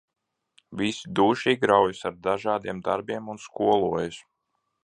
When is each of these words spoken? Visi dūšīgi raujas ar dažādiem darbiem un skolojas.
Visi 0.79 1.11
dūšīgi 1.19 1.69
raujas 1.73 2.01
ar 2.11 2.17
dažādiem 2.31 2.83
darbiem 2.91 3.33
un 3.35 3.43
skolojas. 3.47 4.23